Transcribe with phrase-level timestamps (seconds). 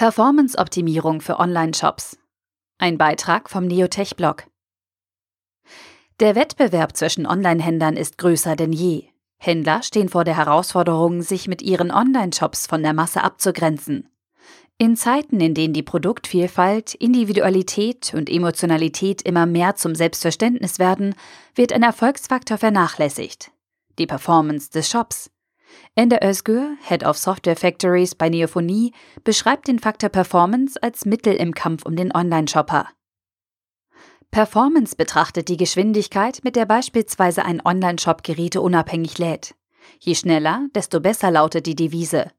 [0.00, 2.16] Performance-Optimierung für Online-Shops.
[2.78, 4.46] Ein Beitrag vom Neotech-Blog.
[6.20, 9.08] Der Wettbewerb zwischen Online-Händlern ist größer denn je.
[9.36, 14.08] Händler stehen vor der Herausforderung, sich mit ihren Online-Shops von der Masse abzugrenzen.
[14.78, 21.14] In Zeiten, in denen die Produktvielfalt, Individualität und Emotionalität immer mehr zum Selbstverständnis werden,
[21.54, 23.50] wird ein Erfolgsfaktor vernachlässigt.
[23.98, 25.30] Die Performance des Shops.
[25.94, 28.92] Ende Özgür, Head of Software Factories bei Neophonie,
[29.24, 32.88] beschreibt den Faktor Performance als Mittel im Kampf um den Online-Shopper.
[34.30, 39.54] Performance betrachtet die Geschwindigkeit, mit der beispielsweise ein Online-Shop Geräte unabhängig lädt.
[39.98, 42.30] Je schneller, desto besser lautet die Devise.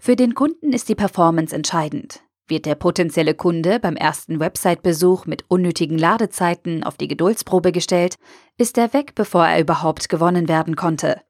[0.00, 2.20] Für den Kunden ist die Performance entscheidend.
[2.48, 8.16] Wird der potenzielle Kunde beim ersten Website-Besuch mit unnötigen Ladezeiten auf die Geduldsprobe gestellt,
[8.58, 11.20] ist er weg, bevor er überhaupt gewonnen werden konnte.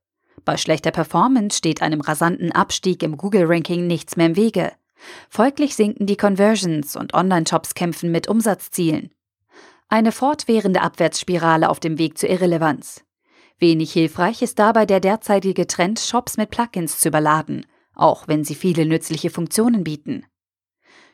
[0.44, 4.72] Bei schlechter Performance steht einem rasanten Abstieg im Google-Ranking nichts mehr im Wege.
[5.28, 9.10] Folglich sinken die Conversions und Online-Shops kämpfen mit Umsatzzielen.
[9.88, 13.04] Eine fortwährende Abwärtsspirale auf dem Weg zur Irrelevanz.
[13.58, 18.54] Wenig hilfreich ist dabei der derzeitige Trend, Shops mit Plugins zu überladen, auch wenn sie
[18.54, 20.26] viele nützliche Funktionen bieten.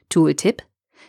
[0.09, 0.63] Tooltip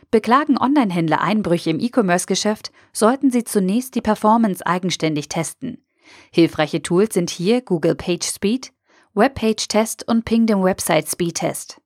[0.10, 5.84] Beklagen Online-Händler Einbrüche im E-Commerce-Geschäft, sollten sie zunächst die Performance eigenständig testen.
[6.32, 8.72] Hilfreiche Tools sind hier Google PageSpeed,
[9.14, 11.82] Webpage-Test und Ping dem Website Speed-Test.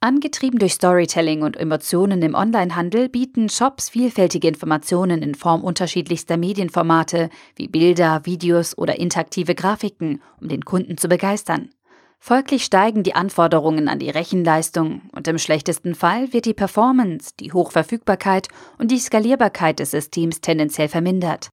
[0.00, 7.30] Angetrieben durch Storytelling und Emotionen im Onlinehandel bieten Shops vielfältige Informationen in Form unterschiedlichster Medienformate
[7.54, 11.70] wie Bilder, Videos oder interaktive Grafiken, um den Kunden zu begeistern.
[12.18, 17.52] Folglich steigen die Anforderungen an die Rechenleistung und im schlechtesten Fall wird die Performance, die
[17.52, 21.50] Hochverfügbarkeit und die Skalierbarkeit des Systems tendenziell vermindert.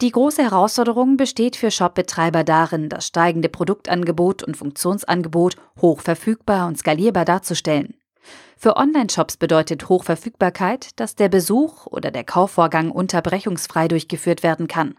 [0.00, 6.78] Die große Herausforderung besteht für Shopbetreiber darin, das steigende Produktangebot und Funktionsangebot hoch verfügbar und
[6.78, 7.94] skalierbar darzustellen.
[8.56, 14.96] Für Online-Shops bedeutet Hochverfügbarkeit, dass der Besuch oder der Kaufvorgang unterbrechungsfrei durchgeführt werden kann.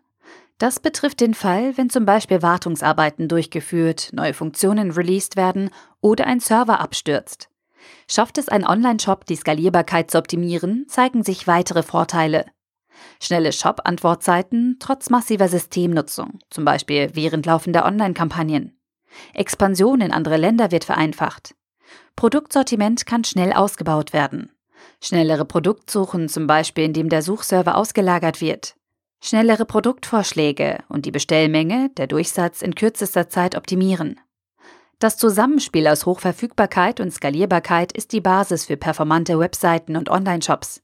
[0.60, 5.72] Das betrifft den Fall, wenn zum Beispiel Wartungsarbeiten durchgeführt, neue Funktionen released werden
[6.02, 7.50] oder ein Server abstürzt.
[8.08, 12.46] Schafft es ein Online-Shop, die Skalierbarkeit zu optimieren, zeigen sich weitere Vorteile.
[13.20, 18.78] Schnelle Shop-Antwortzeiten trotz massiver Systemnutzung, zum Beispiel während laufender Online-Kampagnen.
[19.34, 21.56] Expansion in andere Länder wird vereinfacht.
[22.16, 24.52] Produktsortiment kann schnell ausgebaut werden.
[25.02, 28.76] Schnellere Produktsuchen, zum Beispiel indem der Suchserver ausgelagert wird.
[29.20, 34.20] Schnellere Produktvorschläge und die Bestellmenge, der Durchsatz in kürzester Zeit optimieren.
[34.98, 40.82] Das Zusammenspiel aus Hochverfügbarkeit und Skalierbarkeit ist die Basis für performante Webseiten und Online-Shops.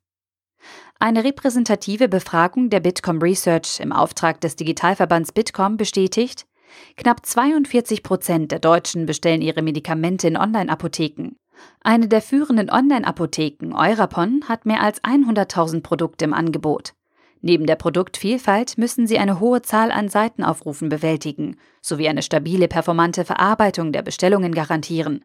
[0.99, 6.47] Eine repräsentative Befragung der Bitkom Research im Auftrag des Digitalverbands Bitkom bestätigt,
[6.95, 11.35] knapp 42 Prozent der Deutschen bestellen ihre Medikamente in Online-Apotheken.
[11.81, 16.93] Eine der führenden Online-Apotheken, Eurapon, hat mehr als 100.000 Produkte im Angebot.
[17.41, 23.23] Neben der Produktvielfalt müssen sie eine hohe Zahl an Seitenaufrufen bewältigen, sowie eine stabile, performante
[23.23, 25.23] Verarbeitung der Bestellungen garantieren.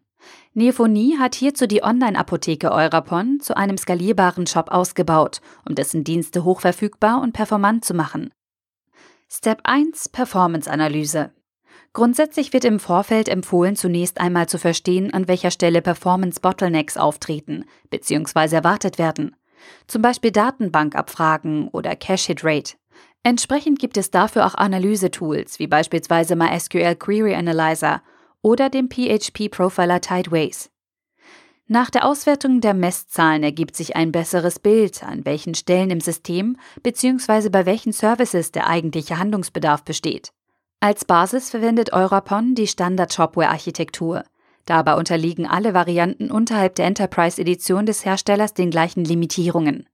[0.55, 7.21] Neophonie hat hierzu die Online-Apotheke Eurapon zu einem skalierbaren Shop ausgebaut, um dessen Dienste hochverfügbar
[7.23, 8.31] und performant zu machen.
[9.31, 11.33] Step 1 Performance-Analyse
[11.95, 18.57] Grundsätzlich wird im Vorfeld empfohlen, zunächst einmal zu verstehen, an welcher Stelle Performance-Bottlenecks auftreten bzw.
[18.57, 19.37] erwartet werden.
[19.87, 22.75] Zum Beispiel Datenbankabfragen oder Cache-Hit-Rate.
[23.23, 28.03] Entsprechend gibt es dafür auch Analysetools wie beispielsweise MySQL Query Analyzer
[28.43, 30.71] oder dem PHP-Profiler Tideways.
[31.69, 36.59] Nach der Auswertung der Messzahlen ergibt sich ein besseres Bild, an welchen Stellen im System
[36.83, 37.49] bzw.
[37.49, 40.33] bei welchen Services der eigentliche Handlungsbedarf besteht.
[40.81, 44.25] Als Basis verwendet Eurapon die Standard-Shopware-Architektur.
[44.67, 49.89] Dabei unterliegen alle Varianten unterhalb der Enterprise-Edition des Herstellers den gleichen Limitierungen.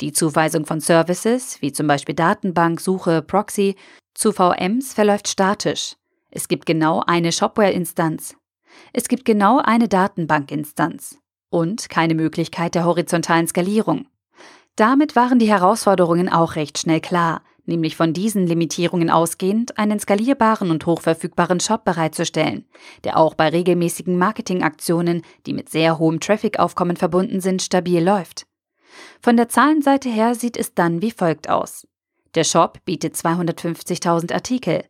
[0.00, 3.76] Die Zuweisung von Services, wie zum Beispiel Datenbank, Suche, Proxy,
[4.14, 5.96] zu VMs verläuft statisch.
[6.36, 8.36] Es gibt genau eine Shopware-Instanz.
[8.92, 11.16] Es gibt genau eine Datenbank-Instanz.
[11.48, 14.06] Und keine Möglichkeit der horizontalen Skalierung.
[14.76, 20.70] Damit waren die Herausforderungen auch recht schnell klar, nämlich von diesen Limitierungen ausgehend einen skalierbaren
[20.70, 22.66] und hochverfügbaren Shop bereitzustellen,
[23.04, 28.46] der auch bei regelmäßigen Marketingaktionen, die mit sehr hohem Traffic-Aufkommen verbunden sind, stabil läuft.
[29.22, 31.86] Von der Zahlenseite her sieht es dann wie folgt aus.
[32.34, 34.84] Der Shop bietet 250.000 Artikel,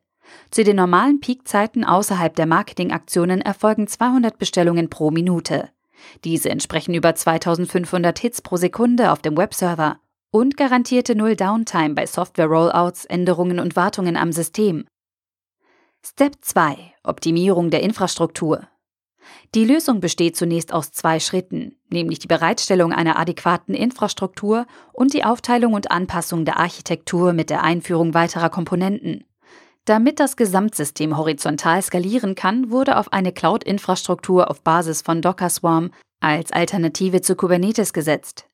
[0.50, 5.70] zu den normalen Peakzeiten außerhalb der Marketingaktionen erfolgen 200 Bestellungen pro Minute.
[6.24, 9.98] Diese entsprechen über 2500 Hits pro Sekunde auf dem Webserver
[10.30, 14.86] und garantierte Null Downtime bei Software-Rollouts, Änderungen und Wartungen am System.
[16.04, 16.76] Step 2.
[17.02, 18.68] Optimierung der Infrastruktur.
[19.54, 25.24] Die Lösung besteht zunächst aus zwei Schritten, nämlich die Bereitstellung einer adäquaten Infrastruktur und die
[25.24, 29.24] Aufteilung und Anpassung der Architektur mit der Einführung weiterer Komponenten.
[29.86, 35.92] Damit das Gesamtsystem horizontal skalieren kann, wurde auf eine Cloud-Infrastruktur auf Basis von Docker Swarm
[36.18, 38.46] als Alternative zu Kubernetes gesetzt.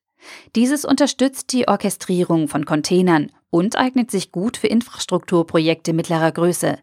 [0.55, 6.77] Dieses unterstützt die Orchestrierung von Containern und eignet sich gut für Infrastrukturprojekte mittlerer Größe.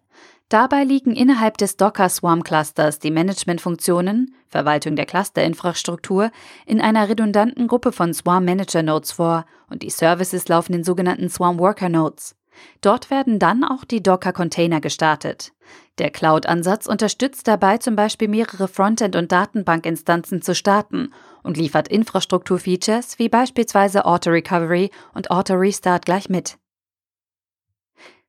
[0.48, 6.32] Dabei liegen innerhalb des Docker Swarm Clusters die Managementfunktionen, Verwaltung der Clusterinfrastruktur,
[6.66, 11.28] in einer redundanten Gruppe von Swarm Manager Nodes vor und die Services laufen in sogenannten
[11.28, 12.34] Swarm Worker Nodes.
[12.80, 15.52] Dort werden dann auch die Docker-Container gestartet.
[15.98, 21.12] Der Cloud-Ansatz unterstützt dabei zum Beispiel mehrere Frontend- und Datenbankinstanzen zu starten
[21.42, 26.58] und liefert Infrastrukturfeatures wie beispielsweise Auto-Recovery und Auto-Restart gleich mit.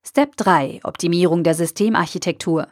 [0.04, 2.68] Step 3 Optimierung der Systemarchitektur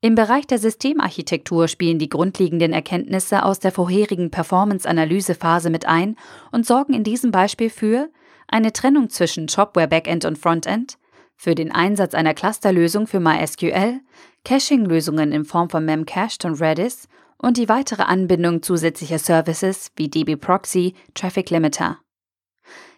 [0.00, 6.16] Im Bereich der Systemarchitektur spielen die grundlegenden Erkenntnisse aus der vorherigen Performance-Analysephase mit ein
[6.52, 8.10] und sorgen in diesem Beispiel für
[8.48, 10.98] eine Trennung zwischen Shopware Backend und Frontend,
[11.36, 14.00] für den Einsatz einer Clusterlösung für MySQL,
[14.44, 17.08] Caching-Lösungen in Form von Memcached und Redis
[17.38, 21.98] und die weitere Anbindung zusätzlicher Services wie DB Proxy, Traffic Limiter.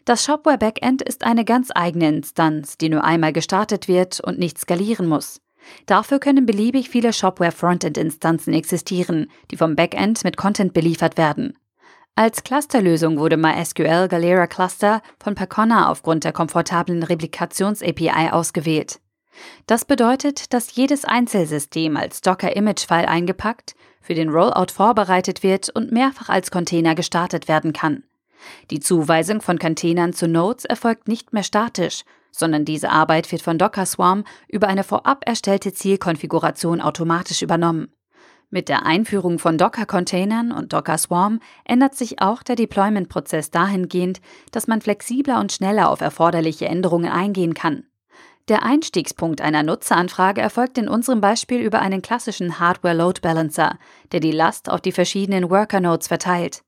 [0.04, 4.58] Das Shopware Backend ist eine ganz eigene Instanz, die nur einmal gestartet wird und nicht
[4.58, 5.40] skalieren muss.
[5.86, 11.58] Dafür können beliebig viele Shopware Frontend Instanzen existieren, die vom Backend mit Content beliefert werden.
[12.18, 19.00] Als Clusterlösung wurde MySQL Galera Cluster von Percona aufgrund der komfortablen Replikations-API ausgewählt.
[19.66, 26.30] Das bedeutet, dass jedes Einzelsystem als Docker-Image-File eingepackt, für den Rollout vorbereitet wird und mehrfach
[26.30, 28.02] als Container gestartet werden kann.
[28.70, 33.58] Die Zuweisung von Containern zu Nodes erfolgt nicht mehr statisch, sondern diese Arbeit wird von
[33.58, 37.92] Docker Swarm über eine vorab erstellte Zielkonfiguration automatisch übernommen.
[38.48, 44.20] Mit der Einführung von Docker-Containern und Docker Swarm ändert sich auch der Deployment-Prozess dahingehend,
[44.52, 47.84] dass man flexibler und schneller auf erforderliche Änderungen eingehen kann.
[48.48, 53.78] Der Einstiegspunkt einer Nutzeranfrage erfolgt in unserem Beispiel über einen klassischen Hardware Load Balancer,
[54.12, 56.62] der die Last auf die verschiedenen Worker Nodes verteilt.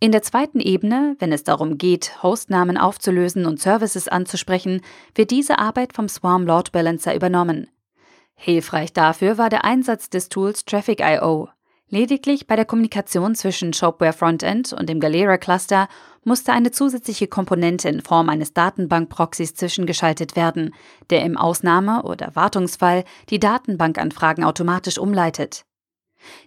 [0.00, 4.80] In der zweiten Ebene, wenn es darum geht, Hostnamen aufzulösen und Services anzusprechen,
[5.14, 7.68] wird diese Arbeit vom Swarm Load Balancer übernommen.
[8.44, 11.48] Hilfreich dafür war der Einsatz des Tools Traffic.io.
[11.88, 15.86] Lediglich bei der Kommunikation zwischen Shopware Frontend und dem Galera Cluster
[16.24, 20.74] musste eine zusätzliche Komponente in Form eines Datenbank-Proxys zwischengeschaltet werden,
[21.10, 25.64] der im Ausnahme- oder Wartungsfall die Datenbankanfragen automatisch umleitet.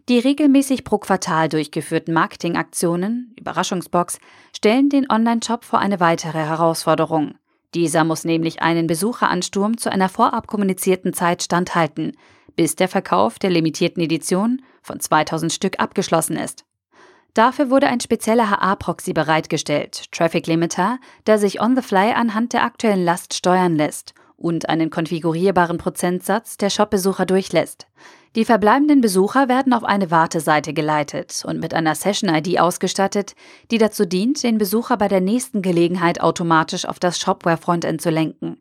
[0.09, 4.19] Die regelmäßig pro Quartal durchgeführten Marketingaktionen, Überraschungsbox,
[4.53, 7.35] stellen den Online-Shop vor eine weitere Herausforderung.
[7.75, 12.13] Dieser muss nämlich einen Besucheransturm zu einer vorab kommunizierten Zeit standhalten,
[12.55, 16.63] bis der Verkauf der limitierten Edition von 2000 Stück abgeschlossen ist.
[17.33, 22.63] Dafür wurde ein spezieller HA-Proxy bereitgestellt, Traffic Limiter, der sich on the fly anhand der
[22.63, 27.87] aktuellen Last steuern lässt und einen konfigurierbaren Prozentsatz der Shop-Besucher durchlässt.
[28.35, 33.33] Die verbleibenden Besucher werden auf eine Warteseite geleitet und mit einer Session-ID ausgestattet,
[33.71, 38.57] die dazu dient, den Besucher bei der nächsten Gelegenheit automatisch auf das Shopware-Frontend zu lenken.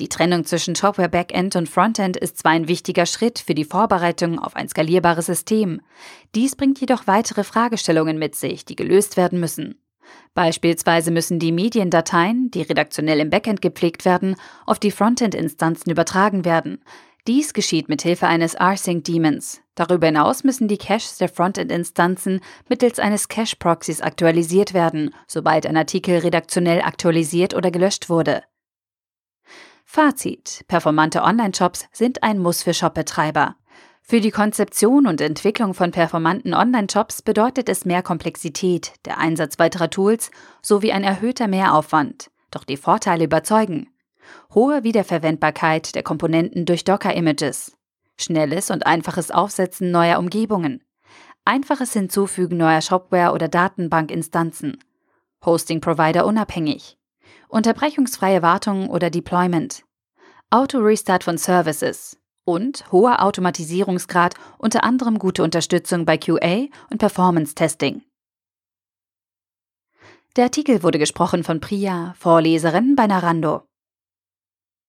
[0.00, 4.38] Die Trennung zwischen Shopware Backend und Frontend ist zwar ein wichtiger Schritt für die Vorbereitung
[4.38, 5.80] auf ein skalierbares System.
[6.34, 9.80] Dies bringt jedoch weitere Fragestellungen mit sich, die gelöst werden müssen.
[10.34, 16.82] Beispielsweise müssen die Mediendateien, die redaktionell im Backend gepflegt werden, auf die Frontend-Instanzen übertragen werden.
[17.26, 19.62] Dies geschieht mit Hilfe eines rsync-Daemons.
[19.74, 26.18] Darüber hinaus müssen die Caches der Frontend-Instanzen mittels eines Cache-Proxys aktualisiert werden, sobald ein Artikel
[26.18, 28.42] redaktionell aktualisiert oder gelöscht wurde.
[29.86, 33.56] Fazit: Performante Online-Shops sind ein Muss für Shopbetreiber.
[34.06, 39.88] Für die Konzeption und Entwicklung von performanten Online-Shops bedeutet es mehr Komplexität, der Einsatz weiterer
[39.88, 40.30] Tools
[40.60, 42.30] sowie ein erhöhter Mehraufwand.
[42.50, 43.88] Doch die Vorteile überzeugen.
[44.52, 47.78] Hohe Wiederverwendbarkeit der Komponenten durch Docker-Images,
[48.18, 50.84] schnelles und einfaches Aufsetzen neuer Umgebungen,
[51.46, 54.84] einfaches Hinzufügen neuer Shopware oder Datenbankinstanzen,
[55.46, 56.98] Hosting-Provider unabhängig,
[57.48, 59.82] unterbrechungsfreie Wartung oder Deployment,
[60.50, 68.02] Auto-Restart von Services und hoher Automatisierungsgrad, unter anderem gute Unterstützung bei QA und Performance-Testing.
[70.36, 73.62] Der Artikel wurde gesprochen von Priya, Vorleserin bei Narando.